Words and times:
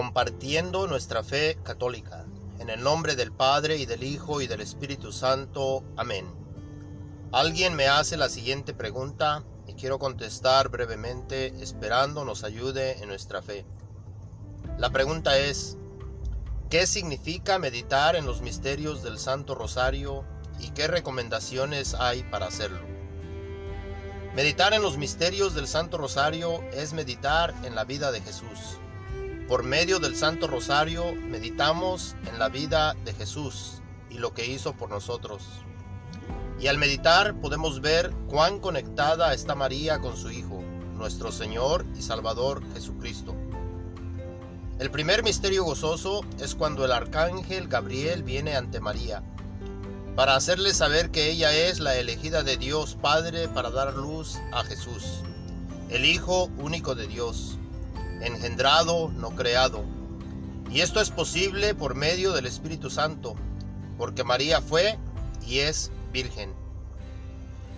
compartiendo 0.00 0.86
nuestra 0.86 1.22
fe 1.22 1.58
católica. 1.62 2.24
En 2.58 2.70
el 2.70 2.82
nombre 2.82 3.16
del 3.16 3.32
Padre 3.32 3.76
y 3.76 3.84
del 3.84 4.02
Hijo 4.02 4.40
y 4.40 4.46
del 4.46 4.62
Espíritu 4.62 5.12
Santo. 5.12 5.84
Amén. 5.94 6.24
Alguien 7.32 7.74
me 7.74 7.86
hace 7.86 8.16
la 8.16 8.30
siguiente 8.30 8.72
pregunta 8.72 9.44
y 9.66 9.74
quiero 9.74 9.98
contestar 9.98 10.70
brevemente 10.70 11.48
esperando 11.62 12.24
nos 12.24 12.44
ayude 12.44 13.02
en 13.02 13.08
nuestra 13.10 13.42
fe. 13.42 13.66
La 14.78 14.88
pregunta 14.88 15.36
es, 15.36 15.76
¿qué 16.70 16.86
significa 16.86 17.58
meditar 17.58 18.16
en 18.16 18.24
los 18.24 18.40
misterios 18.40 19.02
del 19.02 19.18
Santo 19.18 19.54
Rosario 19.54 20.24
y 20.60 20.70
qué 20.70 20.86
recomendaciones 20.86 21.92
hay 21.92 22.22
para 22.22 22.46
hacerlo? 22.46 22.80
Meditar 24.34 24.72
en 24.72 24.80
los 24.80 24.96
misterios 24.96 25.54
del 25.54 25.68
Santo 25.68 25.98
Rosario 25.98 26.62
es 26.72 26.94
meditar 26.94 27.54
en 27.64 27.74
la 27.74 27.84
vida 27.84 28.10
de 28.12 28.22
Jesús. 28.22 28.80
Por 29.50 29.64
medio 29.64 29.98
del 29.98 30.14
Santo 30.14 30.46
Rosario 30.46 31.12
meditamos 31.12 32.14
en 32.24 32.38
la 32.38 32.48
vida 32.48 32.94
de 33.04 33.12
Jesús 33.12 33.82
y 34.08 34.18
lo 34.18 34.32
que 34.32 34.46
hizo 34.46 34.74
por 34.74 34.90
nosotros. 34.90 35.42
Y 36.60 36.68
al 36.68 36.78
meditar 36.78 37.34
podemos 37.40 37.80
ver 37.80 38.12
cuán 38.28 38.60
conectada 38.60 39.34
está 39.34 39.56
María 39.56 39.98
con 39.98 40.16
su 40.16 40.30
Hijo, 40.30 40.62
nuestro 40.94 41.32
Señor 41.32 41.84
y 41.98 42.02
Salvador 42.02 42.62
Jesucristo. 42.74 43.34
El 44.78 44.92
primer 44.92 45.24
misterio 45.24 45.64
gozoso 45.64 46.20
es 46.38 46.54
cuando 46.54 46.84
el 46.84 46.92
arcángel 46.92 47.66
Gabriel 47.66 48.22
viene 48.22 48.54
ante 48.54 48.78
María 48.78 49.24
para 50.14 50.36
hacerle 50.36 50.72
saber 50.74 51.10
que 51.10 51.28
ella 51.28 51.52
es 51.52 51.80
la 51.80 51.96
elegida 51.96 52.44
de 52.44 52.56
Dios 52.56 52.96
Padre 53.02 53.48
para 53.48 53.70
dar 53.70 53.94
luz 53.94 54.38
a 54.52 54.62
Jesús, 54.62 55.22
el 55.88 56.04
Hijo 56.04 56.48
único 56.56 56.94
de 56.94 57.08
Dios, 57.08 57.58
engendrado, 58.20 59.08
no 59.08 59.30
creado. 59.36 59.84
Y 60.70 60.80
esto 60.80 61.00
es 61.00 61.10
posible 61.10 61.74
por 61.74 61.94
medio 61.94 62.32
del 62.32 62.46
Espíritu 62.46 62.90
Santo, 62.90 63.34
porque 63.98 64.24
María 64.24 64.60
fue 64.60 64.98
y 65.46 65.58
es 65.58 65.90
virgen. 66.12 66.54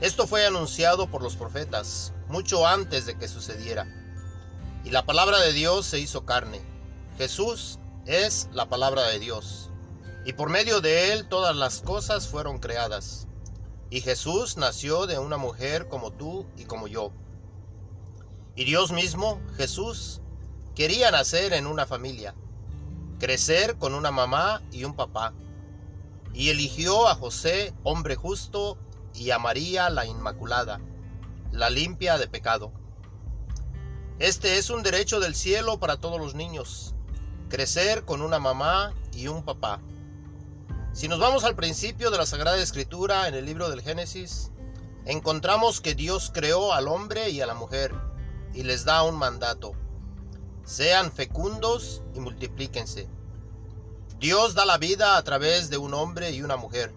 Esto 0.01 0.27
fue 0.27 0.47
anunciado 0.47 1.07
por 1.09 1.23
los 1.23 1.37
profetas 1.37 2.13
mucho 2.29 2.67
antes 2.67 3.07
de 3.07 3.17
que 3.17 3.29
sucediera. 3.29 3.87
Y 4.85 4.91
la 4.91 5.05
palabra 5.05 5.39
de 5.39 5.53
Dios 5.53 5.87
se 5.87 6.01
hizo 6.01 6.25
carne. 6.25 6.61
Jesús 7.19 7.79
es 8.07 8.49
la 8.53 8.69
palabra 8.69 9.07
de 9.09 9.19
Dios. 9.19 9.71
Y 10.25 10.33
por 10.33 10.49
medio 10.49 10.81
de 10.81 11.13
él 11.13 11.29
todas 11.29 11.55
las 11.55 11.81
cosas 11.81 12.29
fueron 12.29 12.59
creadas. 12.59 13.29
Y 13.91 14.01
Jesús 14.01 14.57
nació 14.57 15.07
de 15.07 15.19
una 15.19 15.37
mujer 15.37 15.89
como 15.89 16.11
tú 16.11 16.47
y 16.57 16.65
como 16.65 16.87
yo. 16.87 17.13
Y 18.57 18.65
Dios 18.65 18.91
mismo, 18.91 19.41
Jesús, 19.57 20.22
quería 20.75 21.11
nacer 21.11 21.53
en 21.53 21.67
una 21.67 21.87
familia, 21.87 22.35
crecer 23.19 23.77
con 23.77 23.95
una 23.95 24.11
mamá 24.11 24.63
y 24.71 24.85
un 24.85 24.95
papá. 24.95 25.33
Y 26.35 26.49
eligió 26.49 27.09
a 27.09 27.15
José, 27.15 27.75
hombre 27.83 28.17
justo, 28.17 28.79
y 29.15 29.31
a 29.31 29.39
María, 29.39 29.91
la 29.91 30.07
Inmaculada, 30.07 30.81
la 31.51 31.69
limpia 31.69 32.17
de 32.17 32.27
pecado. 32.27 32.73
Este 34.19 34.59
es 34.59 34.71
un 34.71 34.83
derecho 34.83 35.21
del 35.21 35.35
cielo 35.35 35.79
para 35.79 35.99
todos 35.99 36.19
los 36.19 36.35
niños, 36.35 36.95
crecer 37.49 38.05
con 38.05 38.23
una 38.23 38.39
mamá 38.39 38.95
y 39.13 39.29
un 39.29 39.45
papá. 39.45 39.81
Si 40.93 41.09
nos 41.09 41.19
vamos 41.19 41.45
al 41.45 41.57
principio 41.57 42.11
de 42.11 42.19
la 42.19 42.27
Sagrada 42.27 42.59
Escritura 42.59 43.29
en 43.29 43.35
el 43.35 43.45
libro 43.45 43.69
del 43.69 43.83
Génesis, 43.83 44.51
encontramos 45.05 45.81
que 45.81 45.95
Dios 45.95 46.31
creó 46.33 46.73
al 46.73 46.89
hombre 46.89 47.31
y 47.31 47.41
a 47.41 47.47
la 47.47 47.55
mujer 47.55 47.95
y 48.55 48.63
les 48.63 48.85
da 48.85 49.03
un 49.03 49.17
mandato. 49.17 49.73
Sean 50.65 51.13
fecundos 51.13 52.03
y 52.15 52.21
multiplíquense. 52.21 53.09
Dios 54.19 54.55
da 54.55 54.65
la 54.65 54.79
vida 54.79 55.17
a 55.17 55.25
través 55.25 55.71
de 55.71 55.79
un 55.79 55.95
hombre 55.95 56.31
y 56.31 56.43
una 56.43 56.57
mujer. 56.57 56.95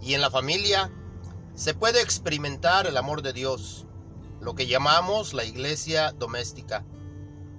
Y 0.00 0.14
en 0.14 0.20
la 0.20 0.30
familia 0.30 0.92
se 1.56 1.74
puede 1.74 2.00
experimentar 2.00 2.86
el 2.86 2.96
amor 2.96 3.22
de 3.22 3.32
Dios, 3.32 3.86
lo 4.40 4.54
que 4.54 4.66
llamamos 4.66 5.34
la 5.34 5.44
iglesia 5.44 6.12
doméstica, 6.12 6.84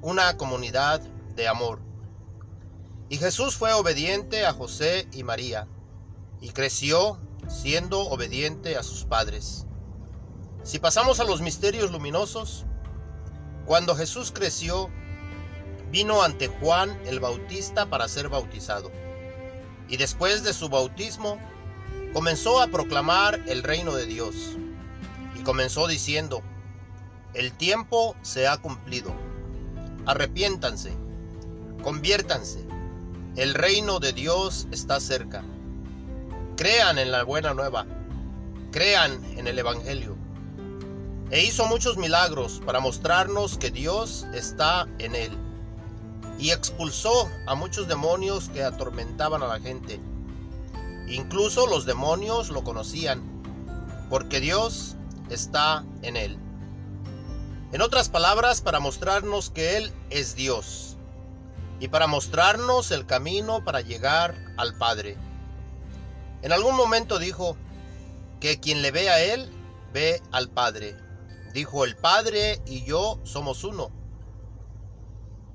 una 0.02 0.38
comunidad 0.38 1.02
de 1.36 1.48
amor. 1.48 1.82
Y 3.10 3.18
Jesús 3.18 3.56
fue 3.56 3.74
obediente 3.74 4.46
a 4.46 4.54
José 4.54 5.08
y 5.12 5.24
María, 5.24 5.68
y 6.40 6.50
creció 6.50 7.20
siendo 7.50 8.02
obediente 8.02 8.78
a 8.78 8.84
sus 8.84 9.04
padres. 9.04 9.66
Si 10.64 10.80
pasamos 10.80 11.20
a 11.20 11.24
los 11.24 11.42
misterios 11.42 11.92
luminosos, 11.92 12.67
cuando 13.68 13.96
Jesús 13.96 14.32
creció, 14.32 14.90
vino 15.92 16.24
ante 16.24 16.48
Juan 16.48 16.98
el 17.06 17.20
Bautista 17.20 17.86
para 17.86 18.08
ser 18.08 18.30
bautizado. 18.30 18.92
Y 19.88 19.98
después 19.98 20.44
de 20.44 20.54
su 20.54 20.70
bautismo, 20.70 21.38
comenzó 22.14 22.60
a 22.60 22.68
proclamar 22.68 23.40
el 23.48 23.62
reino 23.62 23.94
de 23.94 24.08
Dios. 24.08 24.58
Y 25.40 25.44
comenzó 25.44 25.88
diciendo, 25.88 26.42
el 27.36 27.54
tiempo 27.54 28.16
se 28.24 28.48
ha 28.48 28.58
cumplido. 28.58 29.14
Arrepiéntanse, 30.08 30.94
conviértanse 31.84 32.68
el 33.38 33.54
reino 33.54 34.00
de 34.00 34.14
Dios 34.14 34.68
está 34.72 35.00
cerca. 35.00 35.44
Crean 36.56 36.98
en 36.98 37.12
la 37.12 37.22
buena 37.22 37.54
nueva. 37.54 37.86
Crean 38.72 39.24
en 39.38 39.46
el 39.46 39.60
Evangelio. 39.60 40.17
E 41.30 41.44
hizo 41.44 41.66
muchos 41.66 41.98
milagros 41.98 42.62
para 42.66 42.80
mostrarnos 42.80 43.58
que 43.58 43.70
Dios 43.70 44.26
está 44.34 44.88
en 45.00 45.16
él. 45.16 45.38
Y 46.40 46.52
expulsó 46.52 47.30
a 47.48 47.56
muchos 47.56 47.88
demonios 47.88 48.50
que 48.50 48.64
atormentaban 48.64 49.44
a 49.44 49.48
la 49.48 49.60
gente. 49.60 50.00
Incluso 51.08 51.68
los 51.68 51.86
demonios 51.86 52.50
lo 52.50 52.64
conocían, 52.64 53.22
porque 54.10 54.40
Dios 54.40 54.96
está 55.30 55.84
en 56.02 56.16
él. 56.16 56.38
En 57.74 57.82
otras 57.82 58.08
palabras, 58.08 58.62
para 58.62 58.80
mostrarnos 58.80 59.50
que 59.50 59.76
Él 59.76 59.92
es 60.10 60.36
Dios 60.36 60.96
y 61.82 61.90
para 61.90 62.08
mostrarnos 62.08 62.92
el 62.92 63.06
camino 63.06 63.64
para 63.64 63.82
llegar 63.82 64.36
al 64.56 64.76
Padre. 64.78 65.18
En 66.44 66.54
algún 66.54 66.78
momento 66.78 67.20
dijo 67.20 67.58
que 68.40 68.60
quien 68.60 68.82
le 68.82 68.92
ve 68.92 69.10
a 69.10 69.20
Él, 69.22 69.52
ve 69.92 70.22
al 70.32 70.50
Padre. 70.50 70.96
Dijo, 71.58 71.86
el 71.86 71.96
Padre 71.96 72.62
y 72.68 72.84
yo 72.84 73.20
somos 73.24 73.64
uno. 73.64 73.90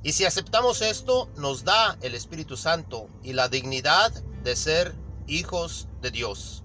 Y 0.02 0.14
si 0.14 0.24
aceptamos 0.24 0.82
esto, 0.82 1.30
nos 1.36 1.62
da 1.62 1.96
el 2.00 2.16
Espíritu 2.16 2.56
Santo 2.56 3.06
y 3.22 3.34
la 3.34 3.48
dignidad 3.48 4.10
de 4.42 4.56
ser 4.56 4.96
hijos 5.28 5.86
de 6.00 6.10
Dios. 6.10 6.64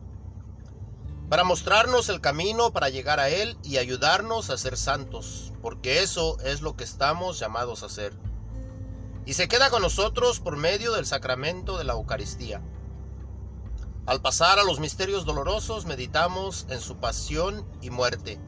Para 1.29 1.43
mostrarnos 1.43 2.09
el 2.09 2.19
camino 2.19 2.73
para 2.73 2.89
llegar 2.89 3.19
a 3.19 3.29
Él 3.29 3.59
y 3.61 3.77
ayudarnos 3.77 4.49
a 4.49 4.57
ser 4.57 4.75
santos, 4.75 5.53
porque 5.61 6.01
eso 6.01 6.39
es 6.39 6.63
lo 6.63 6.75
que 6.75 6.83
estamos 6.83 7.37
llamados 7.37 7.83
a 7.83 7.85
hacer 7.85 8.13
y 9.27 9.33
se 9.33 9.47
queda 9.47 9.69
con 9.69 9.83
nosotros 9.83 10.39
por 10.39 10.57
medio 10.57 10.93
del 10.93 11.05
sacramento 11.05 11.77
de 11.77 11.83
la 11.83 11.93
Eucaristía. 11.93 12.63
Al 14.07 14.19
pasar 14.19 14.57
a 14.57 14.63
los 14.63 14.79
misterios 14.79 15.25
dolorosos 15.25 15.85
meditamos 15.85 16.65
en 16.71 16.81
su 16.81 16.97
pasión 16.97 17.69
y 17.83 17.91
muerte. 17.91 18.39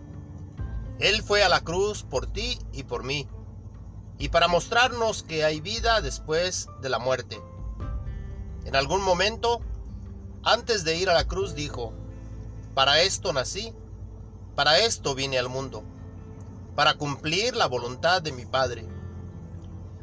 Él 1.00 1.24
fue 1.24 1.44
a 1.44 1.50
la 1.50 1.62
cruz 1.62 2.04
por 2.04 2.28
ti 2.28 2.60
y 2.72 2.84
por 2.84 3.04
mí, 3.04 3.28
y 4.18 4.30
para 4.30 4.48
mostrarnos 4.48 5.24
que 5.24 5.44
hay 5.44 5.62
vida 5.62 6.02
después 6.02 6.68
de 6.82 6.90
la 6.90 7.00
muerte. 7.00 7.42
En 8.66 8.76
algún 8.76 9.02
momento, 9.02 9.62
antes 10.44 10.84
de 10.84 10.98
ir 10.98 11.10
a 11.10 11.14
la 11.14 11.26
cruz, 11.28 11.56
dijo, 11.56 11.94
para 12.74 13.02
esto 13.02 13.34
nací, 13.34 13.74
para 14.56 14.80
esto 14.80 15.16
vine 15.16 15.40
al 15.40 15.50
mundo, 15.50 15.84
para 16.76 16.96
cumplir 16.96 17.56
la 17.56 17.66
voluntad 17.66 18.22
de 18.22 18.32
mi 18.32 18.46
Padre 18.46 18.86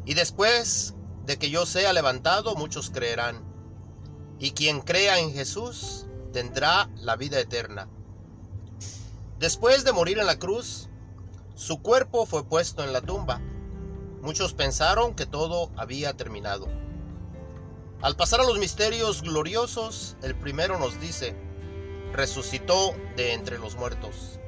y 0.06 0.14
después 0.14 0.94
de 1.26 1.37
que 1.37 1.50
yo 1.50 1.66
sea 1.66 1.92
levantado, 1.92 2.54
muchos 2.54 2.90
creerán. 2.90 3.44
Y 4.38 4.52
quien 4.52 4.81
crea 4.81 5.19
en 5.19 5.32
Jesús 5.32 6.06
tendrá 6.32 6.88
la 6.94 7.16
vida 7.16 7.40
eterna. 7.40 7.88
Después 9.38 9.85
de 9.85 9.93
morir 9.93 10.19
en 10.19 10.27
la 10.27 10.38
cruz, 10.38 10.88
su 11.55 11.83
cuerpo 11.83 12.25
fue 12.25 12.44
puesto 12.44 12.83
en 12.83 12.93
la 12.93 13.03
tumba. 13.03 13.41
Muchos 14.23 14.55
pensaron 14.55 15.15
que 15.15 15.27
todo 15.27 15.71
había 15.77 16.15
terminado. 16.15 16.69
Al 18.00 18.17
pasar 18.17 18.41
a 18.41 18.44
los 18.44 18.59
misterios 18.59 19.23
gloriosos, 19.23 20.17
el 20.23 20.35
primero 20.35 20.79
nos 20.79 21.00
dice, 21.00 21.37
resucitó 22.12 22.94
de 23.17 23.35
entre 23.35 23.59
los 23.59 23.77
muertos. 23.77 24.41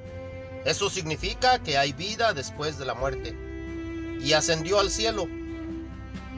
Eso 0.64 0.88
significa 0.88 1.62
que 1.62 1.76
hay 1.76 1.92
vida 1.92 2.32
después 2.32 2.78
de 2.78 2.86
la 2.86 2.94
muerte. 2.94 3.36
Y 4.20 4.32
ascendió 4.32 4.80
al 4.80 4.90
cielo 4.90 5.26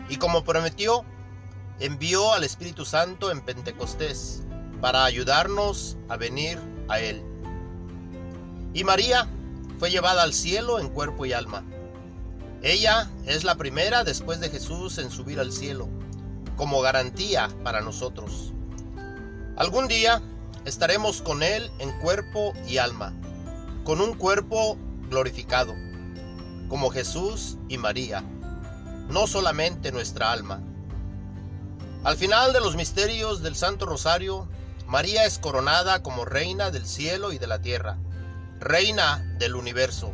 y 0.08 0.16
como 0.16 0.42
prometió, 0.42 1.04
envió 1.78 2.32
al 2.34 2.42
Espíritu 2.42 2.84
Santo 2.84 3.30
en 3.30 3.42
Pentecostés 3.42 4.42
para 4.80 5.04
ayudarnos 5.04 5.96
a 6.08 6.16
venir 6.16 6.58
a 6.88 6.98
Él. 6.98 7.29
Y 8.72 8.84
María 8.84 9.28
fue 9.78 9.90
llevada 9.90 10.22
al 10.22 10.32
cielo 10.32 10.78
en 10.78 10.88
cuerpo 10.88 11.26
y 11.26 11.32
alma. 11.32 11.64
Ella 12.62 13.10
es 13.24 13.44
la 13.44 13.56
primera 13.56 14.04
después 14.04 14.40
de 14.40 14.50
Jesús 14.50 14.98
en 14.98 15.10
subir 15.10 15.40
al 15.40 15.52
cielo, 15.52 15.88
como 16.56 16.82
garantía 16.82 17.48
para 17.64 17.80
nosotros. 17.80 18.52
Algún 19.56 19.88
día 19.88 20.20
estaremos 20.64 21.22
con 21.22 21.42
Él 21.42 21.70
en 21.78 21.90
cuerpo 22.00 22.52
y 22.68 22.76
alma, 22.76 23.14
con 23.84 24.00
un 24.00 24.14
cuerpo 24.14 24.76
glorificado, 25.08 25.74
como 26.68 26.90
Jesús 26.90 27.56
y 27.68 27.78
María, 27.78 28.22
no 29.08 29.26
solamente 29.26 29.90
nuestra 29.90 30.30
alma. 30.30 30.62
Al 32.04 32.16
final 32.16 32.52
de 32.52 32.60
los 32.60 32.76
misterios 32.76 33.42
del 33.42 33.56
Santo 33.56 33.86
Rosario, 33.86 34.48
María 34.86 35.24
es 35.24 35.38
coronada 35.38 36.02
como 36.02 36.24
reina 36.24 36.70
del 36.70 36.86
cielo 36.86 37.32
y 37.32 37.38
de 37.38 37.46
la 37.46 37.60
tierra, 37.60 37.98
reina 38.60 39.24
del 39.38 39.56
universo. 39.56 40.12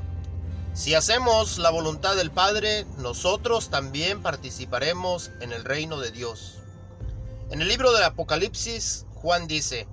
Si 0.72 0.94
hacemos 0.94 1.58
la 1.58 1.70
voluntad 1.70 2.14
del 2.14 2.31
Padre, 2.31 2.87
nosotros 2.98 3.70
también 3.70 4.22
participaremos 4.22 5.32
en 5.40 5.52
el 5.52 5.64
reino 5.64 5.98
de 5.98 6.12
Dios. 6.12 6.58
En 7.50 7.60
el 7.60 7.69
libro 7.69 7.93
del 7.93 8.04
Apocalipsis, 8.04 9.04
Juan 9.14 9.48
dice, 9.48 9.88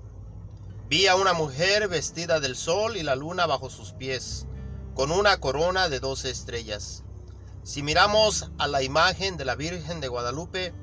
Vi 0.87 1.07
a 1.07 1.15
una 1.15 1.33
mujer 1.33 1.87
vestida 1.87 2.39
del 2.39 2.55
sol 2.55 2.95
y 2.95 3.01
la 3.01 3.15
luna 3.15 3.47
bajo 3.47 3.71
sus 3.71 3.93
pies, 3.93 4.45
con 4.93 5.11
una 5.11 5.39
corona 5.39 5.89
de 5.89 5.99
doce 5.99 6.29
estrellas. 6.29 7.03
Si 7.63 7.81
miramos 7.81 8.51
a 8.59 8.67
la 8.67 8.83
imagen 8.83 9.35
de 9.35 9.45
la 9.45 9.55
Virgen 9.55 9.99
de 9.99 10.09
Guadalupe, 10.09 10.75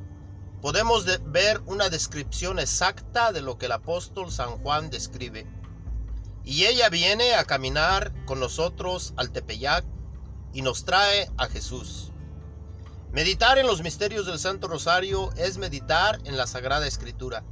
podemos 0.60 1.06
ver 1.26 1.60
una 1.66 1.88
descripción 1.88 2.58
exacta 2.58 3.30
de 3.32 3.42
lo 3.42 3.58
que 3.58 3.66
el 3.66 3.72
apóstol 3.72 4.32
San 4.32 4.58
Juan 4.62 4.90
describe. 4.90 5.46
Y 6.50 6.66
ella 6.66 6.88
viene 6.88 7.36
a 7.36 7.44
caminar 7.44 8.12
con 8.24 8.40
nosotros 8.40 9.14
al 9.16 9.30
Tepeyac 9.30 9.84
y 10.52 10.62
nos 10.62 10.84
trae 10.84 11.30
a 11.36 11.46
Jesús. 11.46 12.10
Meditar 13.12 13.58
en 13.58 13.68
los 13.68 13.84
misterios 13.84 14.26
del 14.26 14.40
Santo 14.40 14.66
Rosario 14.66 15.30
es 15.36 15.58
meditar 15.58 16.18
en 16.24 16.36
la 16.36 16.48
Sagrada 16.48 16.88
Escritura. 16.88 17.44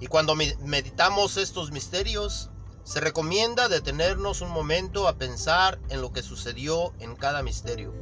Y 0.00 0.08
cuando 0.08 0.34
meditamos 0.34 1.38
estos 1.38 1.70
misterios, 1.70 2.50
se 2.84 3.00
recomienda 3.00 3.70
detenernos 3.70 4.42
un 4.42 4.50
momento 4.50 5.08
a 5.08 5.16
pensar 5.16 5.80
en 5.88 6.02
lo 6.02 6.12
que 6.12 6.22
sucedió 6.22 6.92
en 6.98 7.16
cada 7.16 7.42
misterio. 7.42 7.94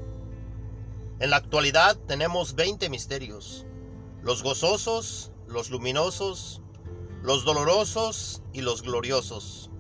En 1.20 1.31
la 1.31 1.37
actualidad 1.37 1.97
tenemos 2.09 2.56
20 2.56 2.91
misterios, 2.91 3.67
los 4.25 4.43
gozosos, 4.43 5.31
los 5.47 5.70
luminosos, 5.70 6.61
los 7.23 7.44
dolorosos 7.44 8.43
y 8.53 8.62
los 8.62 8.82
gloriosos. 8.82 9.70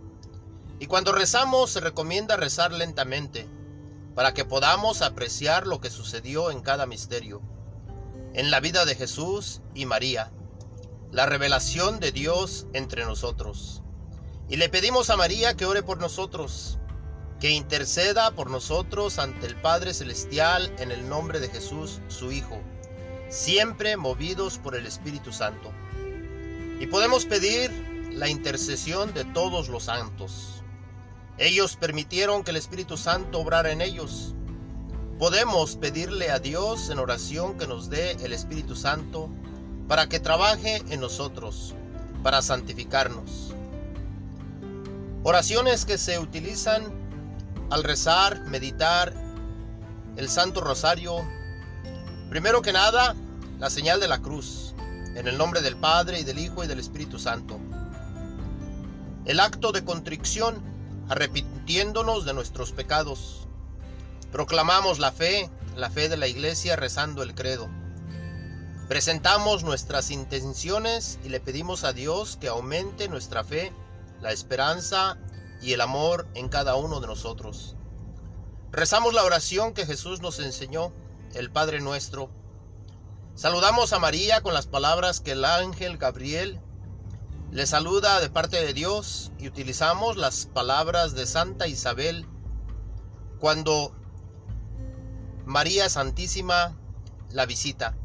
Y 0.80 0.86
cuando 0.86 1.12
rezamos 1.12 1.70
se 1.70 1.80
recomienda 1.80 2.36
rezar 2.36 2.72
lentamente, 2.72 3.48
para 4.14 4.34
que 4.34 4.44
podamos 4.44 5.02
apreciar 5.02 5.66
lo 5.66 5.80
que 5.80 5.90
sucedió 5.90 6.50
en 6.50 6.60
cada 6.60 6.86
misterio, 6.86 7.40
en 8.34 8.50
la 8.50 8.60
vida 8.60 8.84
de 8.84 8.94
Jesús 8.94 9.60
y 9.74 9.86
María, 9.86 10.32
la 11.10 11.26
revelación 11.26 12.00
de 12.00 12.12
Dios 12.12 12.66
entre 12.72 13.04
nosotros. 13.04 13.82
Y 14.48 14.56
le 14.56 14.68
pedimos 14.68 15.10
a 15.10 15.16
María 15.16 15.56
que 15.56 15.66
ore 15.66 15.82
por 15.82 15.98
nosotros, 15.98 16.78
que 17.40 17.50
interceda 17.50 18.32
por 18.32 18.50
nosotros 18.50 19.18
ante 19.18 19.46
el 19.46 19.60
Padre 19.60 19.94
Celestial 19.94 20.74
en 20.78 20.90
el 20.90 21.08
nombre 21.08 21.38
de 21.40 21.48
Jesús, 21.48 22.00
su 22.08 22.32
Hijo, 22.32 22.60
siempre 23.28 23.96
movidos 23.96 24.58
por 24.58 24.74
el 24.74 24.86
Espíritu 24.86 25.32
Santo. 25.32 25.72
Y 26.80 26.86
podemos 26.86 27.24
pedir 27.24 27.70
la 28.12 28.28
intercesión 28.28 29.14
de 29.14 29.24
todos 29.24 29.68
los 29.68 29.84
santos. 29.84 30.64
Ellos 31.38 31.76
permitieron 31.76 32.42
que 32.42 32.50
el 32.50 32.56
Espíritu 32.56 32.96
Santo 32.96 33.38
obrara 33.38 33.70
en 33.70 33.80
ellos. 33.80 34.34
Podemos 35.20 35.76
pedirle 35.76 36.30
a 36.32 36.40
Dios 36.40 36.90
en 36.90 36.98
oración 36.98 37.56
que 37.56 37.68
nos 37.68 37.88
dé 37.88 38.12
el 38.24 38.32
Espíritu 38.32 38.74
Santo 38.74 39.30
para 39.86 40.08
que 40.08 40.18
trabaje 40.18 40.82
en 40.90 41.00
nosotros, 41.00 41.74
para 42.24 42.42
santificarnos. 42.42 43.54
Oraciones 45.22 45.84
que 45.84 45.96
se 45.96 46.18
utilizan 46.18 46.82
al 47.70 47.84
rezar, 47.84 48.44
meditar 48.46 49.12
el 50.16 50.28
Santo 50.28 50.60
Rosario. 50.60 51.24
Primero 52.30 52.62
que 52.62 52.72
nada, 52.72 53.14
la 53.60 53.70
señal 53.70 54.00
de 54.00 54.08
la 54.08 54.18
cruz, 54.18 54.74
en 55.14 55.28
el 55.28 55.38
nombre 55.38 55.62
del 55.62 55.76
Padre 55.76 56.18
y 56.18 56.24
del 56.24 56.40
Hijo 56.40 56.64
y 56.64 56.66
del 56.66 56.80
Espíritu 56.80 57.18
Santo. 57.18 57.60
El 59.24 59.38
acto 59.38 59.70
de 59.70 59.84
contrición 59.84 60.77
arrepintiéndonos 61.08 62.24
de 62.24 62.34
nuestros 62.34 62.72
pecados. 62.72 63.48
Proclamamos 64.32 64.98
la 64.98 65.12
fe, 65.12 65.50
la 65.76 65.90
fe 65.90 66.08
de 66.08 66.16
la 66.16 66.26
iglesia 66.26 66.76
rezando 66.76 67.22
el 67.22 67.34
credo. 67.34 67.68
Presentamos 68.88 69.64
nuestras 69.64 70.10
intenciones 70.10 71.18
y 71.24 71.28
le 71.28 71.40
pedimos 71.40 71.84
a 71.84 71.92
Dios 71.92 72.36
que 72.40 72.48
aumente 72.48 73.08
nuestra 73.08 73.44
fe, 73.44 73.72
la 74.20 74.32
esperanza 74.32 75.18
y 75.60 75.72
el 75.72 75.80
amor 75.80 76.26
en 76.34 76.48
cada 76.48 76.76
uno 76.76 77.00
de 77.00 77.06
nosotros. 77.06 77.74
Rezamos 78.70 79.14
la 79.14 79.24
oración 79.24 79.72
que 79.72 79.86
Jesús 79.86 80.20
nos 80.20 80.38
enseñó, 80.40 80.92
el 81.34 81.50
Padre 81.50 81.80
nuestro. 81.80 82.30
Saludamos 83.34 83.92
a 83.92 83.98
María 83.98 84.40
con 84.40 84.54
las 84.54 84.66
palabras 84.66 85.20
que 85.20 85.32
el 85.32 85.44
ángel 85.44 85.96
Gabriel 85.96 86.60
le 87.50 87.66
saluda 87.66 88.20
de 88.20 88.28
parte 88.28 88.62
de 88.62 88.74
Dios 88.74 89.32
y 89.38 89.48
utilizamos 89.48 90.16
las 90.16 90.46
palabras 90.46 91.14
de 91.14 91.26
Santa 91.26 91.66
Isabel 91.66 92.26
cuando 93.38 93.94
María 95.46 95.88
Santísima 95.88 96.76
la 97.30 97.46
visita. 97.46 97.96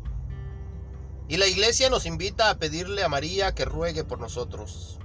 Y 1.28 1.38
la 1.38 1.48
iglesia 1.48 1.90
nos 1.90 2.06
invita 2.06 2.50
a 2.50 2.57
pedirle 2.57 3.04
a 3.04 3.10
María 3.10 3.54
que 3.54 3.66
ruegue 3.66 4.06
por 4.06 4.19
nosotros, 4.19 5.00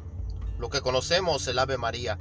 lo 0.59 0.69
que 0.71 0.83
conocemos 0.83 1.47
el 1.49 1.59
Ave 1.59 1.77
María. 1.77 2.17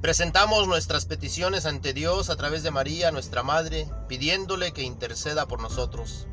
Presentamos 0.00 0.66
nuestras 0.66 1.06
peticiones 1.06 1.64
ante 1.64 1.92
Dios 1.92 2.28
a 2.28 2.36
través 2.36 2.62
de 2.62 2.70
María, 2.70 3.12
nuestra 3.12 3.42
Madre, 3.42 3.88
pidiéndole 4.08 4.72
que 4.72 4.82
interceda 4.82 5.46
por 5.46 5.60
nosotros. 5.60 6.26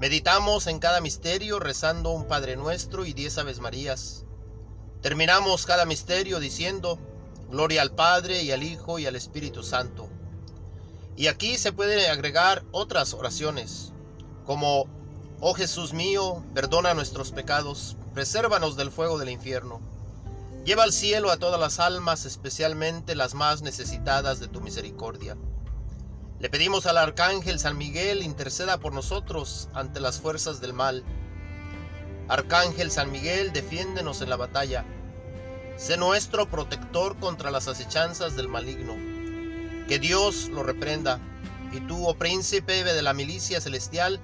Meditamos 0.00 0.66
en 0.66 0.80
cada 0.80 1.00
misterio 1.00 1.60
rezando 1.60 2.10
un 2.10 2.26
Padre 2.26 2.56
Nuestro 2.56 3.06
y 3.06 3.12
diez 3.12 3.38
Aves 3.38 3.60
Marías. 3.60 4.24
Terminamos 5.00 5.66
cada 5.66 5.86
misterio 5.86 6.40
diciendo, 6.40 6.98
Gloria 7.48 7.80
al 7.80 7.92
Padre 7.92 8.42
y 8.42 8.50
al 8.50 8.64
Hijo 8.64 8.98
y 8.98 9.06
al 9.06 9.14
Espíritu 9.14 9.62
Santo. 9.62 10.08
Y 11.16 11.28
aquí 11.28 11.56
se 11.58 11.72
pueden 11.72 12.10
agregar 12.10 12.64
otras 12.72 13.14
oraciones, 13.14 13.92
como, 14.44 14.86
Oh 15.40 15.54
Jesús 15.54 15.92
mío, 15.92 16.44
perdona 16.54 16.92
nuestros 16.94 17.30
pecados, 17.30 17.96
presérvanos 18.14 18.76
del 18.76 18.90
fuego 18.90 19.16
del 19.18 19.28
infierno. 19.28 19.80
Lleva 20.64 20.82
al 20.82 20.92
cielo 20.92 21.30
a 21.30 21.36
todas 21.36 21.60
las 21.60 21.78
almas, 21.78 22.24
especialmente 22.24 23.14
las 23.14 23.34
más 23.34 23.62
necesitadas 23.62 24.40
de 24.40 24.48
tu 24.48 24.60
misericordia. 24.60 25.36
Le 26.44 26.50
pedimos 26.50 26.84
al 26.84 26.98
Arcángel 26.98 27.58
San 27.58 27.78
Miguel 27.78 28.22
interceda 28.22 28.76
por 28.76 28.92
nosotros 28.92 29.70
ante 29.72 29.98
las 29.98 30.20
fuerzas 30.20 30.60
del 30.60 30.74
mal. 30.74 31.02
Arcángel 32.28 32.90
San 32.90 33.10
Miguel, 33.10 33.50
defiéndenos 33.54 34.20
en 34.20 34.28
la 34.28 34.36
batalla. 34.36 34.84
Sé 35.78 35.96
nuestro 35.96 36.50
protector 36.50 37.18
contra 37.18 37.50
las 37.50 37.66
acechanzas 37.66 38.36
del 38.36 38.48
maligno. 38.48 38.92
Que 39.88 39.98
Dios 39.98 40.50
lo 40.50 40.62
reprenda. 40.62 41.18
Y 41.72 41.80
tú, 41.80 42.06
oh 42.06 42.14
príncipe 42.14 42.84
de 42.84 43.00
la 43.00 43.14
milicia 43.14 43.58
celestial, 43.62 44.20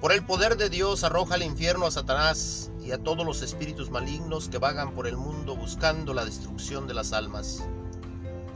por 0.00 0.10
el 0.10 0.26
poder 0.26 0.56
de 0.56 0.68
Dios 0.68 1.04
arroja 1.04 1.36
al 1.36 1.44
infierno 1.44 1.86
a 1.86 1.92
Satanás 1.92 2.72
y 2.82 2.90
a 2.90 2.98
todos 2.98 3.24
los 3.24 3.42
espíritus 3.42 3.88
malignos 3.88 4.48
que 4.48 4.58
vagan 4.58 4.96
por 4.96 5.06
el 5.06 5.16
mundo 5.16 5.54
buscando 5.54 6.12
la 6.12 6.24
destrucción 6.24 6.88
de 6.88 6.94
las 6.94 7.12
almas. 7.12 7.62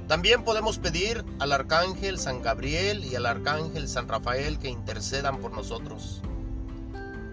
También 0.08 0.44
podemos 0.44 0.78
pedir 0.78 1.24
al 1.38 1.52
arcángel 1.52 2.18
San 2.18 2.42
Gabriel 2.42 3.04
y 3.04 3.14
al 3.14 3.24
arcángel 3.24 3.88
San 3.88 4.06
Rafael 4.06 4.58
que 4.58 4.68
intercedan 4.68 5.38
por 5.38 5.52
nosotros. 5.52 6.20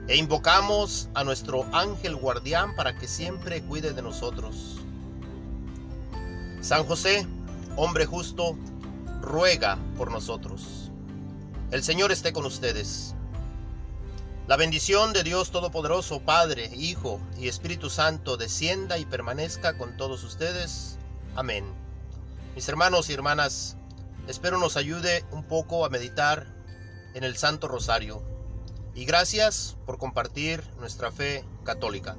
E 0.07 0.15
invocamos 0.15 1.09
a 1.13 1.23
nuestro 1.23 1.65
ángel 1.73 2.15
guardián 2.15 2.75
para 2.75 2.95
que 2.95 3.07
siempre 3.07 3.61
cuide 3.61 3.93
de 3.93 4.01
nosotros. 4.01 4.77
San 6.61 6.85
José, 6.85 7.27
hombre 7.75 8.05
justo, 8.05 8.55
ruega 9.21 9.77
por 9.97 10.09
nosotros. 10.09 10.91
El 11.71 11.83
Señor 11.83 12.11
esté 12.11 12.31
con 12.31 12.45
ustedes. 12.45 13.15
La 14.47 14.55
bendición 14.55 15.13
de 15.13 15.23
Dios 15.23 15.51
Todopoderoso, 15.51 16.21
Padre, 16.21 16.69
Hijo 16.75 17.19
y 17.37 17.47
Espíritu 17.47 17.89
Santo, 17.89 18.37
descienda 18.37 18.97
y 18.97 19.05
permanezca 19.05 19.77
con 19.77 19.95
todos 19.97 20.23
ustedes. 20.23 20.97
Amén. 21.35 21.63
Mis 22.55 22.67
hermanos 22.67 23.09
y 23.09 23.13
hermanas, 23.13 23.77
espero 24.27 24.57
nos 24.57 24.75
ayude 24.75 25.23
un 25.31 25.45
poco 25.45 25.85
a 25.85 25.89
meditar 25.89 26.53
en 27.13 27.23
el 27.23 27.37
Santo 27.37 27.69
Rosario. 27.69 28.21
Y 28.93 29.05
gracias 29.05 29.77
por 29.85 29.97
compartir 29.97 30.61
nuestra 30.77 31.13
fe 31.13 31.45
católica. 31.63 32.17